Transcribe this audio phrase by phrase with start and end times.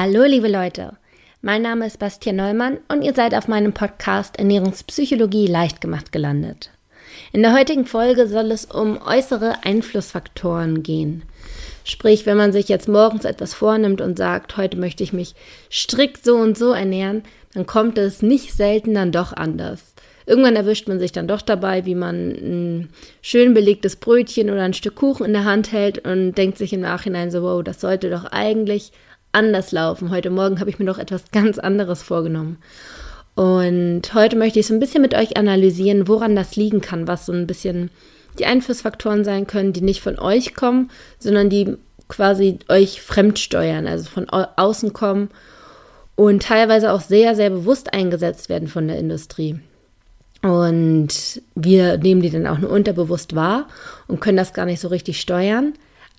[0.00, 0.92] Hallo, liebe Leute.
[1.42, 6.70] Mein Name ist Bastian Neumann und ihr seid auf meinem Podcast Ernährungspsychologie leicht gemacht gelandet.
[7.32, 11.24] In der heutigen Folge soll es um äußere Einflussfaktoren gehen.
[11.82, 15.34] Sprich, wenn man sich jetzt morgens etwas vornimmt und sagt, heute möchte ich mich
[15.68, 17.24] strikt so und so ernähren,
[17.54, 19.94] dann kommt es nicht selten dann doch anders.
[20.26, 22.88] Irgendwann erwischt man sich dann doch dabei, wie man ein
[23.20, 26.82] schön belegtes Brötchen oder ein Stück Kuchen in der Hand hält und denkt sich im
[26.82, 28.92] Nachhinein so, wow, das sollte doch eigentlich
[29.32, 30.10] anders laufen.
[30.10, 32.58] Heute Morgen habe ich mir doch etwas ganz anderes vorgenommen.
[33.34, 37.26] Und heute möchte ich so ein bisschen mit euch analysieren, woran das liegen kann, was
[37.26, 37.90] so ein bisschen
[38.38, 41.76] die Einflussfaktoren sein können, die nicht von euch kommen, sondern die
[42.08, 45.30] quasi euch fremdsteuern, also von außen kommen
[46.16, 49.60] und teilweise auch sehr, sehr bewusst eingesetzt werden von der Industrie.
[50.42, 53.68] Und wir nehmen die dann auch nur unterbewusst wahr
[54.06, 55.74] und können das gar nicht so richtig steuern,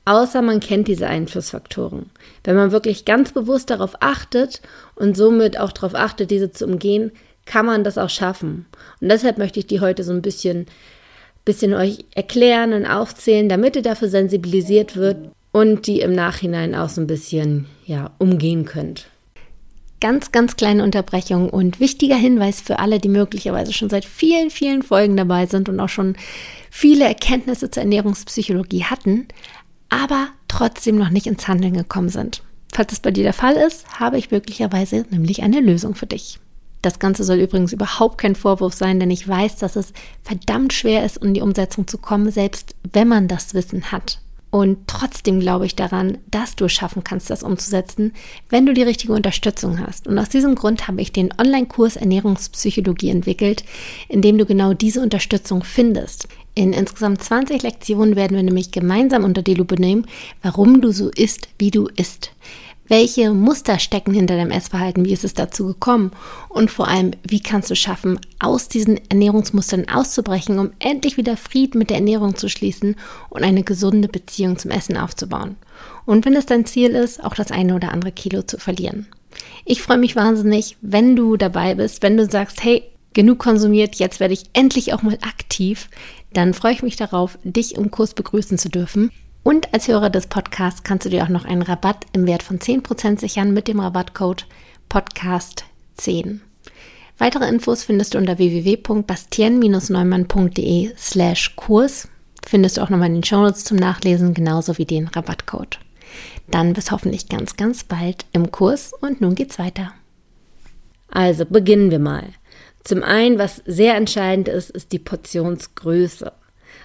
[0.10, 2.10] außer man kennt diese Einflussfaktoren.
[2.44, 4.60] Wenn man wirklich ganz bewusst darauf achtet
[4.96, 7.12] und somit auch darauf achtet, diese zu umgehen,
[7.46, 8.66] kann man das auch schaffen.
[9.02, 10.66] Und deshalb möchte ich die heute so ein bisschen,
[11.46, 16.90] bisschen euch erklären und aufzählen, damit ihr dafür sensibilisiert wird und die im Nachhinein auch
[16.90, 19.06] so ein bisschen ja, umgehen könnt.
[20.02, 24.82] Ganz, ganz kleine Unterbrechung und wichtiger Hinweis für alle, die möglicherweise schon seit vielen, vielen
[24.82, 26.16] Folgen dabei sind und auch schon
[26.72, 29.28] viele Erkenntnisse zur Ernährungspsychologie hatten,
[29.90, 32.44] aber trotzdem noch nicht ins Handeln gekommen sind.
[32.72, 36.40] Falls es bei dir der Fall ist, habe ich möglicherweise nämlich eine Lösung für dich.
[36.82, 39.92] Das Ganze soll übrigens überhaupt kein Vorwurf sein, denn ich weiß, dass es
[40.24, 44.20] verdammt schwer ist, um die Umsetzung zu kommen, selbst wenn man das Wissen hat.
[44.52, 48.14] Und trotzdem glaube ich daran, dass du es schaffen kannst, das umzusetzen,
[48.50, 50.08] wenn du die richtige Unterstützung hast.
[50.08, 53.64] Und aus diesem Grund habe ich den Online-Kurs Ernährungspsychologie entwickelt,
[54.08, 56.28] in dem du genau diese Unterstützung findest.
[56.60, 60.06] In insgesamt 20 Lektionen werden wir nämlich gemeinsam unter die Lupe nehmen,
[60.42, 62.32] warum du so isst, wie du isst.
[62.90, 65.06] Welche Muster stecken hinter deinem Essverhalten?
[65.06, 66.12] Wie ist es dazu gekommen?
[66.50, 71.80] Und vor allem, wie kannst du schaffen, aus diesen Ernährungsmustern auszubrechen, um endlich wieder Frieden
[71.80, 72.98] mit der Ernährung zu schließen
[73.30, 75.56] und eine gesunde Beziehung zum Essen aufzubauen?
[76.06, 79.08] Und wenn es dein Ziel ist, auch das eine oder andere Kilo zu verlieren.
[79.64, 82.84] Ich freue mich wahnsinnig, wenn du dabei bist, wenn du sagst, hey,
[83.14, 85.90] genug konsumiert, jetzt werde ich endlich auch mal aktiv,
[86.34, 89.12] dann freue ich mich darauf, dich im Kurs begrüßen zu dürfen.
[89.44, 92.60] Und als Hörer des Podcasts kannst du dir auch noch einen Rabatt im Wert von
[92.60, 94.46] 10% sichern mit dem Rabattcode
[94.90, 96.40] Podcast10.
[97.18, 102.08] Weitere Infos findest du unter www.bastien-neumann.de slash Kurs.
[102.46, 105.80] Findest du auch nochmal in den Shownotes zum Nachlesen, genauso wie den Rabattcode.
[106.48, 109.92] Dann bis hoffentlich ganz, ganz bald im Kurs und nun geht's weiter.
[111.12, 112.30] Also beginnen wir mal.
[112.90, 116.32] Zum einen, was sehr entscheidend ist, ist die Portionsgröße.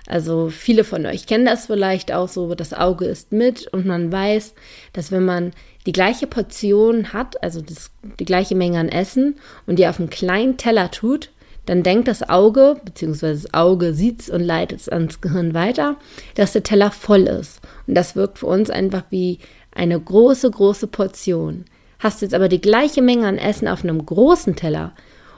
[0.06, 4.12] Also viele von euch kennen das vielleicht auch so, das Auge ist mit und man
[4.12, 4.52] weiß,
[4.92, 5.52] dass wenn man
[5.86, 10.10] die gleiche Portion hat, also das, die gleiche Menge an Essen und die auf einen
[10.10, 11.30] kleinen Teller tut,
[11.64, 15.96] dann denkt das Auge, beziehungsweise das Auge sieht es und leitet es ans Gehirn weiter,
[16.34, 17.62] dass der Teller voll ist.
[17.86, 19.38] Und das wirkt für uns einfach wie
[19.74, 21.64] eine große, große Portion.
[21.98, 24.92] Hast du jetzt aber die gleiche Menge an Essen auf einem großen Teller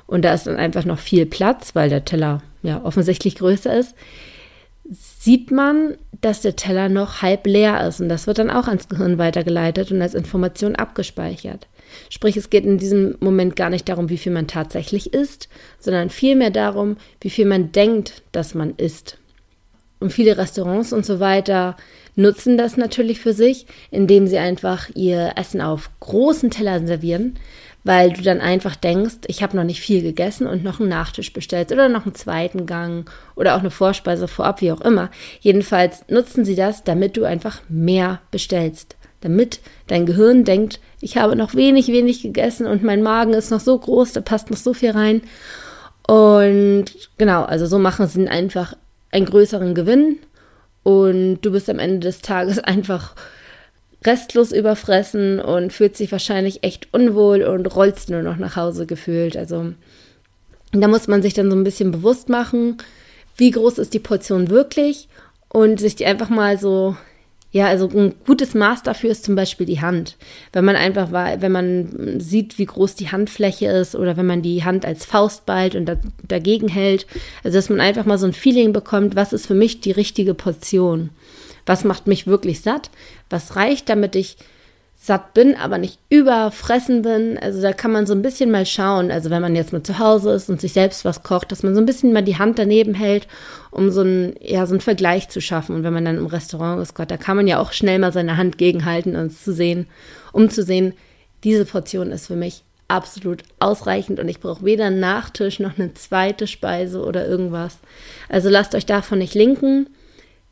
[0.06, 3.94] und da ist dann einfach noch viel Platz, weil der Teller ja offensichtlich größer ist,
[4.88, 8.88] sieht man, dass der Teller noch halb leer ist und das wird dann auch ans
[8.88, 11.66] Gehirn weitergeleitet und als Information abgespeichert.
[12.10, 16.10] Sprich, es geht in diesem Moment gar nicht darum, wie viel man tatsächlich isst, sondern
[16.10, 19.18] vielmehr darum, wie viel man denkt, dass man isst.
[19.98, 21.76] Und viele Restaurants und so weiter
[22.16, 27.38] nutzen das natürlich für sich, indem sie einfach ihr Essen auf großen Tellern servieren,
[27.86, 31.32] weil du dann einfach denkst, ich habe noch nicht viel gegessen und noch einen Nachtisch
[31.32, 35.08] bestellt oder noch einen zweiten Gang oder auch eine Vorspeise vorab, wie auch immer.
[35.40, 38.96] Jedenfalls nutzen sie das, damit du einfach mehr bestellst.
[39.20, 43.60] Damit dein Gehirn denkt, ich habe noch wenig, wenig gegessen und mein Magen ist noch
[43.60, 45.22] so groß, da passt noch so viel rein.
[46.08, 46.86] Und
[47.18, 48.76] genau, also so machen sie einfach
[49.12, 50.18] einen größeren Gewinn
[50.82, 53.14] und du bist am Ende des Tages einfach
[54.04, 59.36] restlos überfressen und fühlt sich wahrscheinlich echt unwohl und rollst nur noch nach Hause gefühlt.
[59.36, 59.72] Also
[60.72, 62.78] da muss man sich dann so ein bisschen bewusst machen,
[63.36, 65.08] wie groß ist die Portion wirklich
[65.48, 66.96] und sich die einfach mal so,
[67.52, 70.16] ja, also ein gutes Maß dafür ist zum Beispiel die Hand.
[70.52, 74.64] Wenn man einfach, wenn man sieht, wie groß die Handfläche ist oder wenn man die
[74.64, 75.96] Hand als Faust ballt und da,
[76.26, 77.06] dagegen hält,
[77.44, 80.34] also dass man einfach mal so ein Feeling bekommt, was ist für mich die richtige
[80.34, 81.10] Portion.
[81.66, 82.90] Was macht mich wirklich satt?
[83.28, 84.36] Was reicht, damit ich
[84.98, 87.38] satt bin, aber nicht überfressen bin.
[87.38, 89.10] Also da kann man so ein bisschen mal schauen.
[89.10, 91.74] Also wenn man jetzt mal zu Hause ist und sich selbst was kocht, dass man
[91.74, 93.28] so ein bisschen mal die Hand daneben hält,
[93.70, 95.76] um so einen, ja, so einen Vergleich zu schaffen.
[95.76, 98.12] Und wenn man dann im Restaurant ist, Gott, da kann man ja auch schnell mal
[98.12, 99.86] seine Hand gegenhalten und zu sehen,
[100.32, 100.94] um zu sehen,
[101.44, 105.92] diese Portion ist für mich absolut ausreichend und ich brauche weder einen Nachtisch noch eine
[105.94, 107.78] zweite Speise oder irgendwas.
[108.28, 109.88] Also lasst euch davon nicht linken.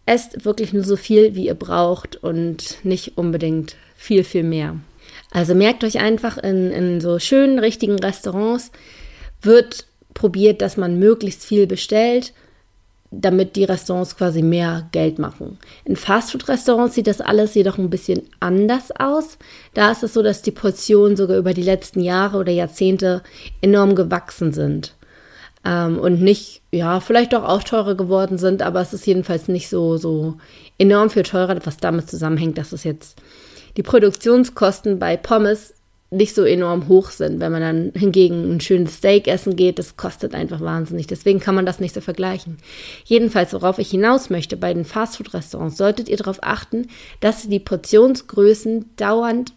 [0.07, 4.77] Esst wirklich nur so viel, wie ihr braucht und nicht unbedingt viel, viel mehr.
[5.31, 8.71] Also merkt euch einfach, in, in so schönen, richtigen Restaurants
[9.41, 12.33] wird probiert, dass man möglichst viel bestellt
[13.21, 15.59] damit die Restaurants quasi mehr Geld machen.
[15.85, 19.39] In Fastfood-Restaurants sieht das alles jedoch ein bisschen anders aus.
[19.75, 23.23] Da ist es so, dass die Portionen sogar über die letzten Jahre oder Jahrzehnte
[23.61, 24.95] enorm gewachsen sind.
[25.65, 29.69] Ähm, und nicht, ja, vielleicht auch, auch teurer geworden sind, aber es ist jedenfalls nicht
[29.69, 30.37] so, so
[30.79, 33.21] enorm viel teurer, was damit zusammenhängt, dass es jetzt
[33.77, 35.75] die Produktionskosten bei Pommes
[36.11, 37.41] nicht so enorm hoch sind.
[37.41, 41.07] Wenn man dann hingegen ein schönes Steak essen geht, das kostet einfach wahnsinnig.
[41.07, 42.59] Deswegen kann man das nicht so vergleichen.
[43.05, 46.89] Jedenfalls, worauf ich hinaus möchte, bei den Fastfood-Restaurants solltet ihr darauf achten,
[47.21, 49.55] dass sie die Portionsgrößen dauernd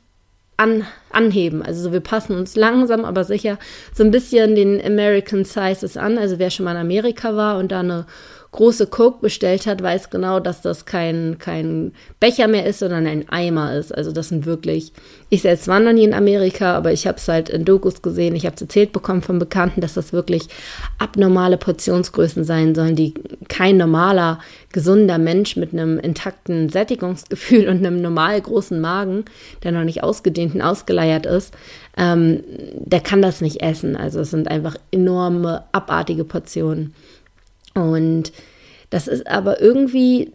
[0.57, 1.61] an, anheben.
[1.61, 3.57] Also wir passen uns langsam, aber sicher
[3.93, 6.17] so ein bisschen den American Sizes an.
[6.17, 8.05] Also wer schon mal in Amerika war und da eine
[8.51, 13.27] große Coke bestellt hat, weiß genau, dass das kein, kein Becher mehr ist, sondern ein
[13.29, 13.95] Eimer ist.
[13.95, 14.93] Also das sind wirklich,
[15.29, 18.35] ich selbst war noch nie in Amerika, aber ich habe es halt in Dokus gesehen,
[18.35, 20.47] ich habe es erzählt bekommen von Bekannten, dass das wirklich
[20.97, 23.13] abnormale Portionsgrößen sein sollen, die
[23.49, 24.39] kein normaler,
[24.71, 29.25] gesunder Mensch mit einem intakten Sättigungsgefühl und einem normal großen Magen,
[29.63, 31.53] der noch nicht ausgedehnt und ausgeleiert ist,
[31.97, 32.43] ähm,
[32.75, 33.95] der kann das nicht essen.
[33.95, 36.93] Also es sind einfach enorme, abartige Portionen.
[37.77, 38.31] Und
[38.89, 40.31] das ist aber irgendwie,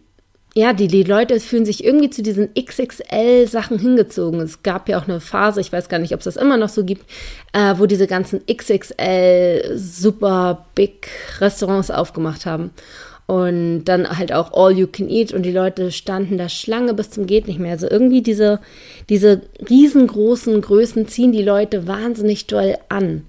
[0.55, 4.39] ja, die, die Leute fühlen sich irgendwie zu diesen XXL-Sachen hingezogen.
[4.39, 6.69] Es gab ja auch eine Phase, ich weiß gar nicht, ob es das immer noch
[6.69, 7.05] so gibt,
[7.51, 11.09] äh, wo diese ganzen XXL super big
[11.39, 12.71] Restaurants aufgemacht haben.
[13.25, 17.09] Und dann halt auch All You Can Eat und die Leute standen da Schlange bis
[17.09, 17.71] zum Geht nicht mehr.
[17.71, 18.59] Also irgendwie diese,
[19.09, 23.25] diese riesengroßen Größen ziehen die Leute wahnsinnig doll an.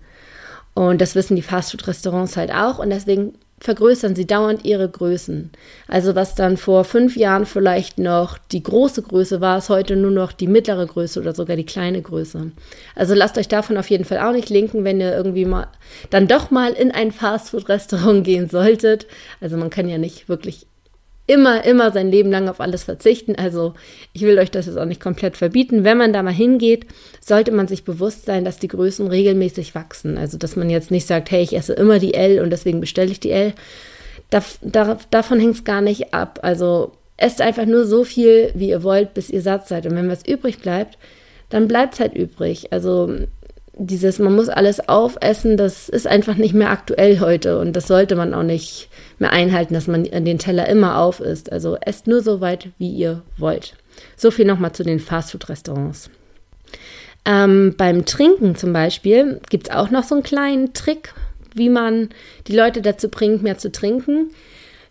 [0.75, 2.81] Und das wissen die Fastfood-Restaurants halt auch.
[2.81, 3.35] Und deswegen
[3.65, 5.51] vergrößern sie dauernd ihre Größen.
[5.89, 10.11] Also was dann vor fünf Jahren vielleicht noch die große Größe war, ist heute nur
[10.11, 12.53] noch die mittlere Größe oder sogar die kleine Größe.
[12.95, 15.69] Also lasst euch davon auf jeden Fall auch nicht linken, wenn ihr irgendwie mal
[16.11, 19.07] dann doch mal in ein Fastfood-Restaurant gehen solltet.
[19.41, 20.67] Also man kann ja nicht wirklich
[21.27, 23.35] immer, immer sein Leben lang auf alles verzichten.
[23.37, 23.75] Also
[24.13, 25.85] ich will euch das jetzt auch nicht komplett verbieten.
[25.85, 26.87] Wenn man da mal hingeht,
[27.21, 30.19] sollte man sich bewusst sein, dass die Größen regelmäßig wachsen.
[30.19, 33.11] Also dass man jetzt nicht sagt, hey, ich esse immer die L und deswegen bestelle
[33.11, 33.55] ich die L.
[34.31, 36.41] Da, da, davon hängt es gar nicht ab.
[36.43, 39.87] Also esst einfach nur so viel, wie ihr wollt, bis ihr satt seid.
[39.87, 40.99] Und wenn was übrig bleibt,
[41.49, 42.73] dann bleibt es halt übrig.
[42.73, 43.15] Also
[43.77, 48.15] dieses, man muss alles aufessen, das ist einfach nicht mehr aktuell heute und das sollte
[48.17, 48.89] man auch nicht
[49.19, 51.51] mehr einhalten, dass man den Teller immer auf isst.
[51.53, 53.75] Also esst nur so weit, wie ihr wollt.
[54.17, 56.11] So viel nochmal zu den Fastfood-Restaurants.
[57.25, 61.15] Ähm, beim Trinken zum Beispiel gibt es auch noch so einen kleinen Trick,
[61.55, 62.11] wie man
[62.47, 64.31] die Leute dazu bringt, mehr zu trinken.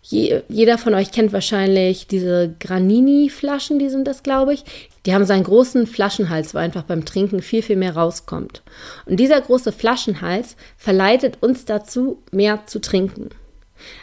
[0.06, 4.62] Je, jeder von euch kennt wahrscheinlich diese Granini-Flaschen, die sind das, glaube ich.
[5.06, 8.62] Die haben so einen großen Flaschenhals, wo einfach beim Trinken viel, viel mehr rauskommt.
[9.06, 13.30] Und dieser große Flaschenhals verleitet uns dazu, mehr zu trinken.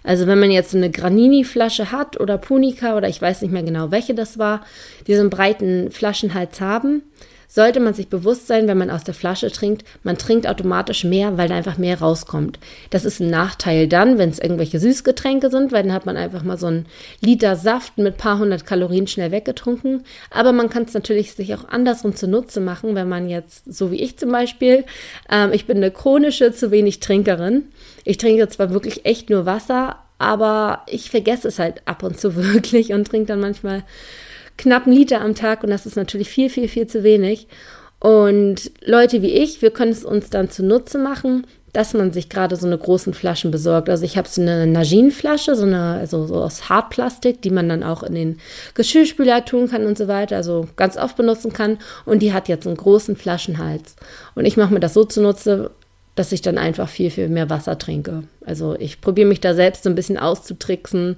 [0.03, 3.91] Also wenn man jetzt eine Granini-Flasche hat oder Punica oder ich weiß nicht mehr genau,
[3.91, 4.65] welche das war,
[5.05, 7.03] die so einen breiten Flaschenhals haben,
[7.51, 11.37] sollte man sich bewusst sein, wenn man aus der Flasche trinkt, man trinkt automatisch mehr,
[11.37, 12.59] weil da einfach mehr rauskommt.
[12.91, 16.43] Das ist ein Nachteil dann, wenn es irgendwelche Süßgetränke sind, weil dann hat man einfach
[16.43, 16.85] mal so einen
[17.19, 20.05] Liter Saft mit paar hundert Kalorien schnell weggetrunken.
[20.29, 24.01] Aber man kann es natürlich sich auch andersrum zunutze machen, wenn man jetzt, so wie
[24.01, 24.85] ich zum Beispiel,
[25.29, 27.63] ähm, ich bin eine chronische zu wenig Trinkerin.
[28.05, 32.33] Ich trinke zwar wirklich echt nur Wasser, aber ich vergesse es halt ab und zu
[32.53, 33.83] wirklich und trinke dann manchmal
[34.57, 37.47] knapp einen Liter am Tag und das ist natürlich viel, viel, viel zu wenig.
[37.99, 42.55] Und Leute wie ich, wir können es uns dann zunutze machen, dass man sich gerade
[42.55, 43.89] so eine großen Flaschen besorgt.
[43.89, 47.83] Also ich habe so eine Najin-Flasche, so eine, also so aus Hartplastik, die man dann
[47.83, 48.39] auch in den
[48.73, 51.77] Geschirrspüler tun kann und so weiter, also ganz oft benutzen kann.
[52.05, 53.95] Und die hat jetzt einen großen Flaschenhals.
[54.35, 55.71] Und ich mache mir das so zunutze,
[56.15, 58.23] dass ich dann einfach viel, viel mehr Wasser trinke.
[58.45, 61.17] Also ich probiere mich da selbst so ein bisschen auszutricksen,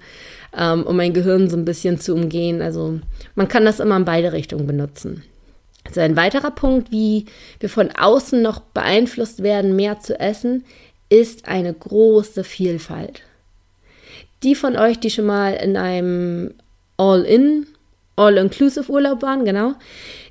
[0.58, 2.62] ähm, um mein Gehirn so ein bisschen zu umgehen.
[2.62, 3.00] Also
[3.36, 5.24] man kann das immer in beide Richtungen benutzen.
[5.86, 7.26] Also ein weiterer Punkt, wie
[7.60, 10.64] wir von außen noch beeinflusst werden, mehr zu essen,
[11.10, 13.22] ist eine große Vielfalt.
[14.44, 16.54] Die von euch, die schon mal in einem
[16.98, 17.68] All-In,
[18.16, 19.74] All-Inclusive Urlaub waren, genau,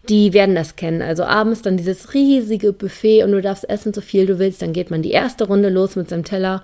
[0.08, 1.02] die werden das kennen.
[1.02, 4.62] Also abends dann dieses riesige Buffet und du darfst essen, so viel du willst.
[4.62, 6.62] Dann geht man die erste Runde los mit seinem Teller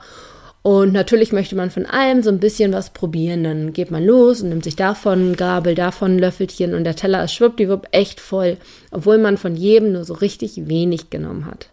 [0.63, 3.45] Und natürlich möchte man von allem so ein bisschen was probieren.
[3.45, 6.97] Dann geht man los und nimmt sich davon ein Gabel, davon ein Löffelchen und der
[6.97, 8.57] Teller ist schwuppdiwupp echt voll,
[8.91, 11.71] obwohl man von jedem nur so richtig wenig genommen hat.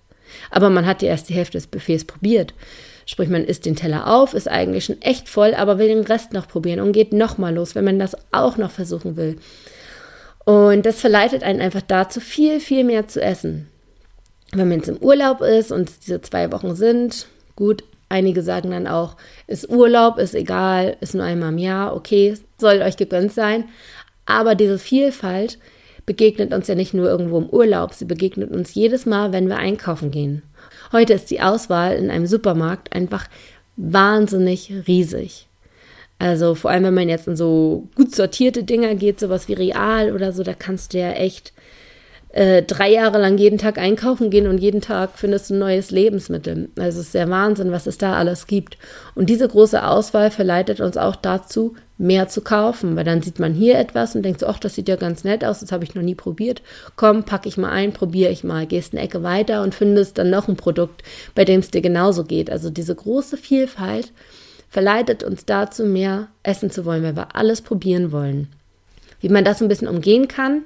[0.51, 2.53] Aber man hat die erste Hälfte des Buffets probiert.
[3.07, 6.33] Sprich, man isst den Teller auf, ist eigentlich schon echt voll, aber will den Rest
[6.33, 9.37] noch probieren und geht nochmal los, wenn man das auch noch versuchen will.
[10.45, 13.67] Und das verleitet einen einfach dazu, viel, viel mehr zu essen.
[14.51, 18.87] Wenn man jetzt im Urlaub ist und diese zwei Wochen sind, gut, einige sagen dann
[18.87, 23.65] auch, ist Urlaub, ist egal, ist nur einmal im Jahr, okay, soll euch gegönnt sein.
[24.25, 25.57] Aber diese Vielfalt
[26.05, 29.57] begegnet uns ja nicht nur irgendwo im Urlaub, sie begegnet uns jedes Mal, wenn wir
[29.57, 30.43] einkaufen gehen.
[30.91, 33.27] Heute ist die Auswahl in einem Supermarkt einfach
[33.75, 35.47] wahnsinnig riesig.
[36.17, 40.13] Also vor allem, wenn man jetzt in so gut sortierte Dinger geht, sowas wie Real
[40.13, 41.53] oder so, da kannst du ja echt
[42.35, 45.91] äh, drei Jahre lang jeden Tag einkaufen gehen und jeden Tag findest du ein neues
[45.91, 46.69] Lebensmittel.
[46.77, 48.77] Also es ist der Wahnsinn, was es da alles gibt.
[49.15, 53.53] Und diese große Auswahl verleitet uns auch dazu, mehr zu kaufen, weil dann sieht man
[53.53, 55.95] hier etwas und denkt so, ach, das sieht ja ganz nett aus, das habe ich
[55.95, 56.61] noch nie probiert.
[56.97, 60.29] Komm, packe ich mal ein, probiere ich mal, gehst eine Ecke weiter und findest dann
[60.29, 61.03] noch ein Produkt,
[61.35, 62.49] bei dem es dir genauso geht.
[62.49, 64.11] Also diese große Vielfalt
[64.75, 68.49] verleitet uns dazu, mehr essen zu wollen, weil wir alles probieren wollen.
[69.21, 70.63] Wie man das ein bisschen umgehen kann,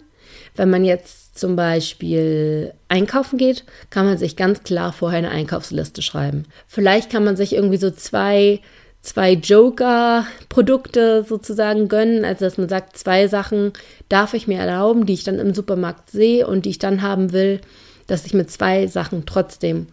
[0.55, 6.01] wenn man jetzt zum Beispiel einkaufen geht, kann man sich ganz klar vorher eine Einkaufsliste
[6.01, 6.45] schreiben.
[6.65, 8.61] Vielleicht kann man sich irgendwie so zwei,
[9.01, 13.73] zwei Joker-Produkte sozusagen gönnen, also dass man sagt, zwei Sachen
[14.09, 17.31] darf ich mir erlauben, die ich dann im Supermarkt sehe und die ich dann haben
[17.31, 17.61] will,
[18.07, 19.85] dass ich mit zwei Sachen trotzdem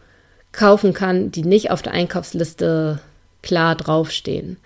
[0.52, 2.98] kaufen kann, die nicht auf der Einkaufsliste
[3.46, 4.56] klar draufstehen.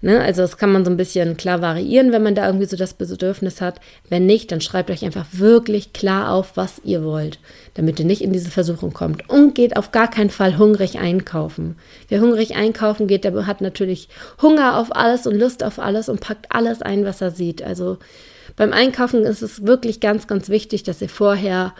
[0.00, 0.20] Ne?
[0.20, 2.94] Also das kann man so ein bisschen klar variieren, wenn man da irgendwie so das
[2.94, 3.80] Bedürfnis hat.
[4.08, 7.38] Wenn nicht, dann schreibt euch einfach wirklich klar auf, was ihr wollt,
[7.74, 9.28] damit ihr nicht in diese Versuchung kommt.
[9.28, 11.76] Und geht auf gar keinen Fall hungrig einkaufen.
[12.08, 14.08] Wer hungrig einkaufen geht, der hat natürlich
[14.40, 17.62] Hunger auf alles und Lust auf alles und packt alles ein, was er sieht.
[17.62, 17.98] Also
[18.56, 21.74] beim Einkaufen ist es wirklich ganz, ganz wichtig, dass ihr vorher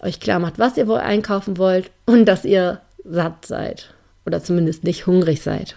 [0.00, 3.94] euch klar macht, was ihr wohl einkaufen wollt und dass ihr satt seid
[4.26, 5.76] oder zumindest nicht hungrig seid.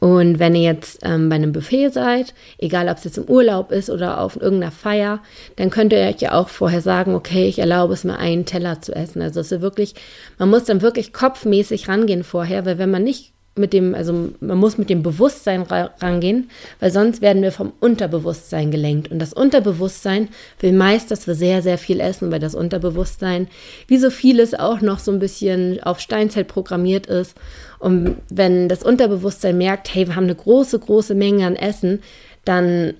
[0.00, 3.70] Und wenn ihr jetzt ähm, bei einem Buffet seid, egal ob es jetzt im Urlaub
[3.70, 5.20] ist oder auf irgendeiner Feier,
[5.56, 8.80] dann könnt ihr euch ja auch vorher sagen, okay, ich erlaube es mir, einen Teller
[8.80, 9.20] zu essen.
[9.20, 9.94] Also es ist wirklich,
[10.38, 14.58] man muss dann wirklich kopfmäßig rangehen vorher, weil wenn man nicht mit dem, also man
[14.58, 19.10] muss mit dem Bewusstsein rangehen, weil sonst werden wir vom Unterbewusstsein gelenkt.
[19.10, 20.28] Und das Unterbewusstsein
[20.60, 23.48] will meist, dass wir sehr, sehr viel essen, weil das Unterbewusstsein,
[23.86, 27.36] wie so vieles, auch noch so ein bisschen auf Steinzeit programmiert ist.
[27.78, 32.00] Und wenn das Unterbewusstsein merkt, hey, wir haben eine große, große Menge an Essen,
[32.44, 32.94] dann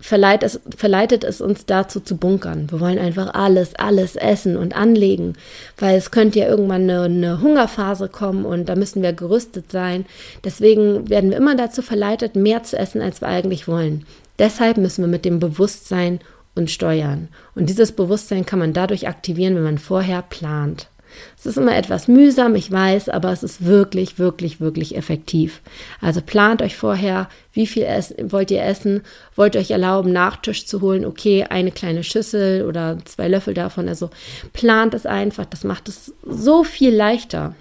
[0.00, 2.70] verleitet es, verleitet es uns dazu zu bunkern.
[2.70, 5.34] Wir wollen einfach alles, alles essen und anlegen,
[5.78, 10.04] weil es könnte ja irgendwann eine, eine, Hungerphase kommen und da müssen wir gerüstet sein.
[10.44, 14.04] Deswegen werden wir immer dazu verleitet, mehr zu essen, als wir eigentlich wollen.
[14.38, 16.20] Deshalb müssen wir mit dem Bewusstsein
[16.54, 17.28] uns steuern.
[17.54, 20.88] Und dieses Bewusstsein kann man dadurch aktivieren, wenn man vorher plant.
[21.38, 25.60] Es ist immer etwas mühsam, ich weiß, aber es ist wirklich, wirklich, wirklich effektiv.
[26.00, 27.86] Also plant euch vorher, wie viel
[28.24, 29.02] wollt ihr essen,
[29.36, 33.88] wollt ihr euch erlauben, Nachtisch zu holen, okay, eine kleine Schüssel oder zwei Löffel davon.
[33.88, 34.10] Also
[34.52, 37.54] plant es einfach, das macht es so viel leichter.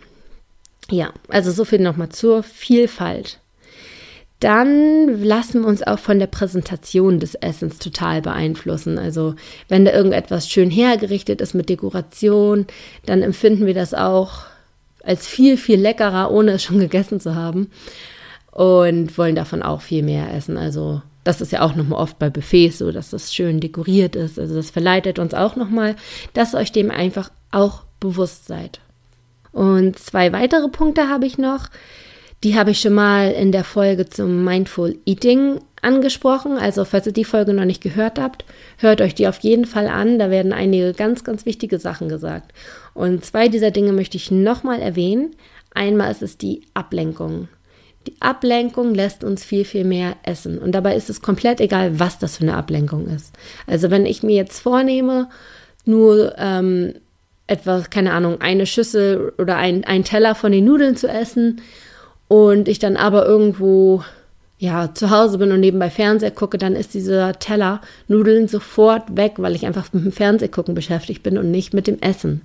[0.89, 3.39] Ja, also so viel nochmal zur Vielfalt
[4.43, 8.99] dann lassen wir uns auch von der Präsentation des Essens total beeinflussen.
[8.99, 9.35] Also
[9.69, 12.67] wenn da irgendetwas schön hergerichtet ist mit Dekoration,
[13.05, 14.41] dann empfinden wir das auch
[15.01, 17.71] als viel, viel leckerer, ohne es schon gegessen zu haben.
[18.51, 20.57] Und wollen davon auch viel mehr essen.
[20.57, 24.37] Also das ist ja auch nochmal oft bei Buffets so, dass das schön dekoriert ist.
[24.37, 25.95] Also das verleitet uns auch nochmal,
[26.33, 28.79] dass euch dem einfach auch bewusst seid.
[29.53, 31.69] Und zwei weitere Punkte habe ich noch.
[32.43, 36.57] Die habe ich schon mal in der Folge zum Mindful Eating angesprochen.
[36.57, 38.43] Also falls ihr die Folge noch nicht gehört habt,
[38.77, 40.19] hört euch die auf jeden Fall an.
[40.19, 42.51] Da werden einige ganz, ganz wichtige Sachen gesagt.
[42.93, 45.31] Und zwei dieser Dinge möchte ich nochmal erwähnen.
[45.73, 47.47] Einmal ist es die Ablenkung.
[48.07, 50.59] Die Ablenkung lässt uns viel, viel mehr essen.
[50.59, 53.33] Und dabei ist es komplett egal, was das für eine Ablenkung ist.
[53.67, 55.29] Also wenn ich mir jetzt vornehme,
[55.85, 56.95] nur ähm,
[57.47, 61.61] etwas, keine Ahnung, eine Schüssel oder ein, ein Teller von den Nudeln zu essen
[62.27, 64.03] und ich dann aber irgendwo
[64.63, 69.33] ja, zu Hause bin und nebenbei Fernseher gucke, dann ist dieser Teller Nudeln sofort weg,
[69.37, 72.41] weil ich einfach mit dem Fernsehgucken beschäftigt bin und nicht mit dem Essen.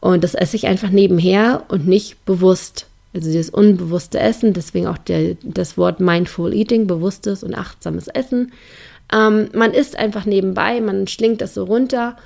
[0.00, 2.86] Und das esse ich einfach nebenher und nicht bewusst.
[3.12, 8.52] Also dieses unbewusste Essen, deswegen auch der, das Wort Mindful Eating, bewusstes und achtsames Essen.
[9.12, 12.16] Ähm, man isst einfach nebenbei, man schlingt das so runter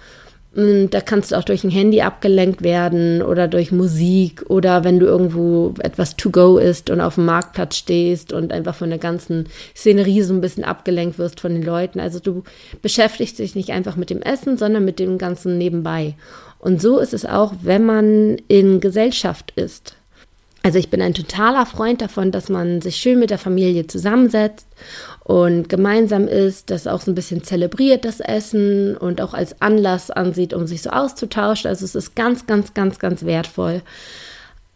[0.56, 5.06] da kannst du auch durch ein Handy abgelenkt werden oder durch Musik oder wenn du
[5.06, 9.48] irgendwo etwas to go isst und auf dem Marktplatz stehst und einfach von der ganzen
[9.74, 11.98] Szenerie so ein bisschen abgelenkt wirst von den Leuten.
[11.98, 12.44] Also du
[12.82, 16.14] beschäftigst dich nicht einfach mit dem Essen, sondern mit dem Ganzen nebenbei.
[16.60, 19.96] Und so ist es auch, wenn man in Gesellschaft ist.
[20.64, 24.66] Also ich bin ein totaler Freund davon, dass man sich schön mit der Familie zusammensetzt
[25.22, 30.10] und gemeinsam isst, das auch so ein bisschen zelebriert, das Essen und auch als Anlass
[30.10, 31.68] ansieht, um sich so auszutauschen.
[31.68, 33.82] Also es ist ganz, ganz, ganz, ganz wertvoll.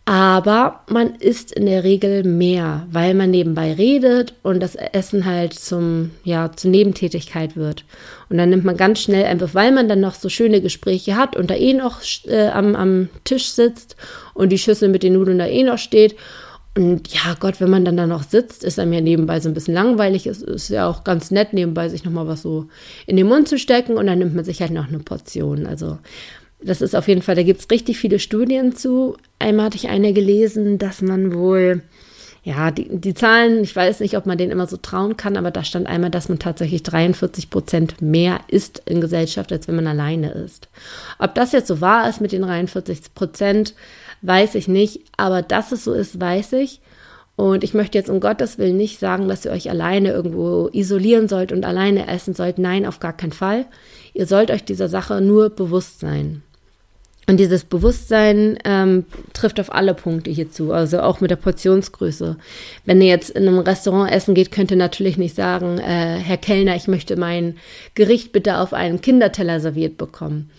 [0.08, 5.52] Aber man isst in der Regel mehr, weil man nebenbei redet und das Essen halt
[5.52, 7.84] zum, ja, zur Nebentätigkeit wird.
[8.30, 11.36] Und dann nimmt man ganz schnell einfach, weil man dann noch so schöne Gespräche hat
[11.36, 13.96] und da eh noch äh, am, am Tisch sitzt
[14.32, 16.16] und die Schüssel mit den Nudeln da eh noch steht.
[16.74, 19.54] Und ja, Gott, wenn man dann da noch sitzt, ist einem ja nebenbei so ein
[19.54, 20.26] bisschen langweilig.
[20.26, 22.68] Es ist ja auch ganz nett, nebenbei sich nochmal was so
[23.06, 25.66] in den Mund zu stecken und dann nimmt man sich halt noch eine Portion.
[25.66, 25.98] Also
[26.60, 29.16] das ist auf jeden Fall, da gibt es richtig viele Studien zu.
[29.38, 31.82] Einmal hatte ich eine gelesen, dass man wohl,
[32.42, 35.50] ja, die, die Zahlen, ich weiß nicht, ob man denen immer so trauen kann, aber
[35.50, 39.86] da stand einmal, dass man tatsächlich 43 Prozent mehr isst in Gesellschaft, als wenn man
[39.86, 40.68] alleine ist.
[41.18, 43.74] Ob das jetzt so wahr ist mit den 43 Prozent,
[44.22, 46.80] weiß ich nicht, aber dass es so ist, weiß ich.
[47.36, 51.28] Und ich möchte jetzt um Gottes Willen nicht sagen, dass ihr euch alleine irgendwo isolieren
[51.28, 52.58] sollt und alleine essen sollt.
[52.58, 53.66] Nein, auf gar keinen Fall.
[54.12, 56.42] Ihr sollt euch dieser Sache nur bewusst sein.
[57.28, 59.04] Und dieses Bewusstsein ähm,
[59.34, 62.38] trifft auf alle Punkte hierzu, also auch mit der Portionsgröße.
[62.86, 66.38] Wenn ihr jetzt in einem Restaurant essen geht, könnt ihr natürlich nicht sagen, äh, Herr
[66.38, 67.58] Kellner, ich möchte mein
[67.94, 70.50] Gericht bitte auf einem Kinderteller serviert bekommen.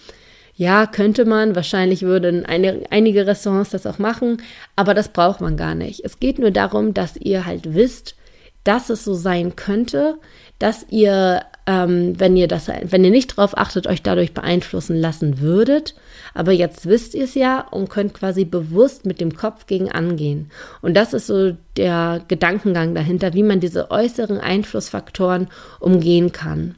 [0.55, 4.39] Ja, könnte man, wahrscheinlich würden eine, einige Restaurants das auch machen,
[4.75, 6.05] aber das braucht man gar nicht.
[6.05, 8.15] Es geht nur darum, dass ihr halt wisst,
[8.63, 10.19] dass es so sein könnte,
[10.59, 15.39] dass ihr, ähm, wenn ihr das, wenn ihr nicht drauf achtet, euch dadurch beeinflussen lassen
[15.39, 15.93] würdet.
[16.33, 20.49] Aber jetzt wisst ihr es ja und könnt quasi bewusst mit dem Kopf gegen angehen.
[20.81, 25.47] Und das ist so der Gedankengang dahinter, wie man diese äußeren Einflussfaktoren
[25.79, 26.73] umgehen kann.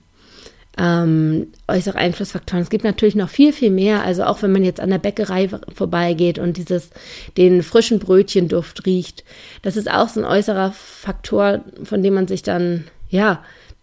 [0.77, 2.61] Ähm, äußere Einflussfaktoren.
[2.61, 4.03] Es gibt natürlich noch viel, viel mehr.
[4.03, 6.89] Also auch wenn man jetzt an der Bäckerei vorbeigeht und dieses,
[7.37, 9.23] den frischen Brötchenduft riecht,
[9.61, 13.41] das ist auch so ein äußerer Faktor, von dem man sich dann, ja,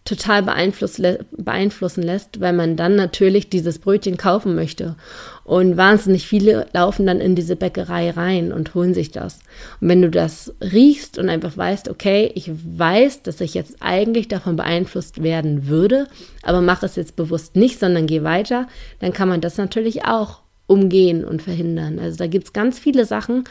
[0.09, 4.97] total beeinflussen lässt, weil man dann natürlich dieses Brötchen kaufen möchte.
[5.45, 9.41] Und wahnsinnig viele laufen dann in diese Bäckerei rein und holen sich das.
[9.81, 14.29] Und wenn du das riechst und einfach weißt, okay, ich weiß, dass ich jetzt eigentlich
[14.29, 16.07] davon beeinflusst werden würde,
[16.43, 18.67] aber mache es jetzt bewusst nicht, sondern gehe weiter,
[19.01, 21.99] dann kann man das natürlich auch umgehen und verhindern.
[21.99, 23.45] Also da gibt es ganz viele Sachen.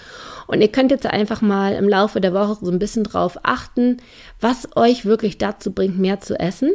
[0.45, 3.97] Und ihr könnt jetzt einfach mal im Laufe der Woche so ein bisschen drauf achten,
[4.39, 6.71] was euch wirklich dazu bringt, mehr zu essen.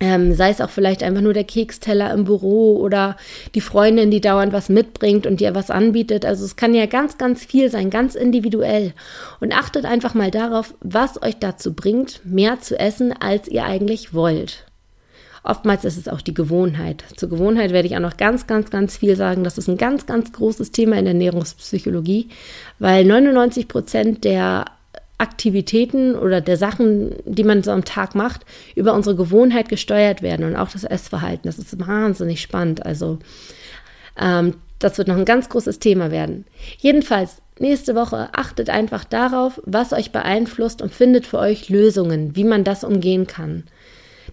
[0.00, 3.16] Ähm, sei es auch vielleicht einfach nur der Keksteller im Büro oder
[3.54, 6.24] die Freundin, die dauernd was mitbringt und dir was anbietet.
[6.24, 8.94] Also es kann ja ganz, ganz viel sein, ganz individuell.
[9.40, 14.12] Und achtet einfach mal darauf, was euch dazu bringt, mehr zu essen, als ihr eigentlich
[14.14, 14.64] wollt.
[15.44, 17.04] Oftmals ist es auch die Gewohnheit.
[17.16, 19.42] Zur Gewohnheit werde ich auch noch ganz, ganz, ganz viel sagen.
[19.42, 22.28] Das ist ein ganz, ganz großes Thema in der Ernährungspsychologie,
[22.78, 24.66] weil 99 Prozent der
[25.18, 28.42] Aktivitäten oder der Sachen, die man so am Tag macht,
[28.76, 31.48] über unsere Gewohnheit gesteuert werden und auch das Essverhalten.
[31.48, 32.86] Das ist wahnsinnig spannend.
[32.86, 33.18] Also
[34.20, 36.44] ähm, das wird noch ein ganz großes Thema werden.
[36.78, 42.44] Jedenfalls, nächste Woche achtet einfach darauf, was euch beeinflusst und findet für euch Lösungen, wie
[42.44, 43.64] man das umgehen kann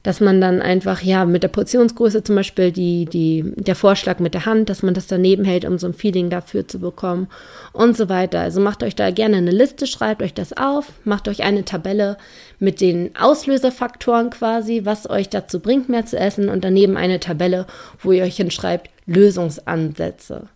[0.03, 4.33] dass man dann einfach, ja, mit der Portionsgröße zum Beispiel die, die, der Vorschlag mit
[4.33, 7.27] der Hand, dass man das daneben hält, um so ein Feeling dafür zu bekommen
[7.73, 8.39] und so weiter.
[8.39, 12.17] Also macht euch da gerne eine Liste, schreibt euch das auf, macht euch eine Tabelle
[12.59, 17.65] mit den Auslöserfaktoren quasi, was euch dazu bringt, mehr zu essen und daneben eine Tabelle,
[18.01, 20.47] wo ihr euch hinschreibt, Lösungsansätze.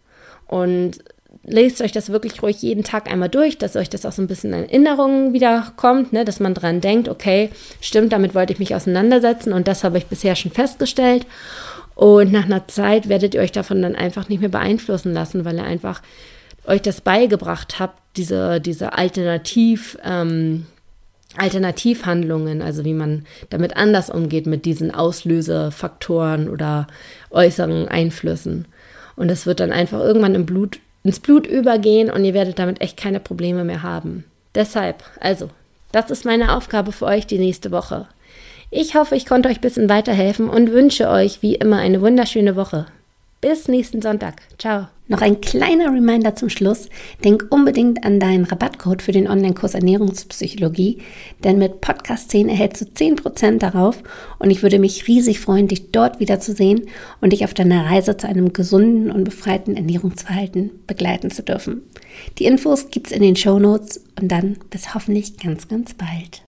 [0.47, 0.99] Und
[1.43, 4.27] lest euch das wirklich ruhig jeden Tag einmal durch, dass euch das auch so ein
[4.27, 7.49] bisschen in Erinnerungen wiederkommt, ne, dass man dran denkt, okay,
[7.81, 11.25] stimmt, damit wollte ich mich auseinandersetzen und das habe ich bisher schon festgestellt.
[11.95, 15.57] Und nach einer Zeit werdet ihr euch davon dann einfach nicht mehr beeinflussen lassen, weil
[15.57, 16.01] ihr einfach
[16.65, 20.65] euch das beigebracht habt, diese, diese Alternativ, ähm,
[21.37, 26.87] Alternativhandlungen, also wie man damit anders umgeht mit diesen Auslösefaktoren oder
[27.31, 28.67] äußeren Einflüssen.
[29.15, 32.81] Und das wird dann einfach irgendwann im Blut ins Blut übergehen und ihr werdet damit
[32.81, 34.23] echt keine Probleme mehr haben.
[34.55, 35.49] Deshalb, also,
[35.91, 38.07] das ist meine Aufgabe für euch die nächste Woche.
[38.71, 42.55] Ich hoffe, ich konnte euch ein bisschen weiterhelfen und wünsche euch wie immer eine wunderschöne
[42.55, 42.87] Woche.
[43.43, 44.41] Bis nächsten Sonntag.
[44.57, 44.87] Ciao.
[45.09, 46.87] Noch ein kleiner Reminder zum Schluss.
[47.25, 50.99] Denk unbedingt an deinen Rabattcode für den Online-Kurs Ernährungspsychologie,
[51.43, 54.01] denn mit Podcast 10 erhältst du 10% darauf
[54.39, 56.83] und ich würde mich riesig freuen, dich dort wiederzusehen
[57.19, 61.81] und dich auf deiner Reise zu einem gesunden und befreiten Ernährungsverhalten begleiten zu dürfen.
[62.39, 66.43] Die Infos gibt's in den Show Notes und dann bis hoffentlich ganz, ganz bald.